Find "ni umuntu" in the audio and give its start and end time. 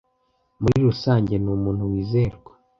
1.39-1.83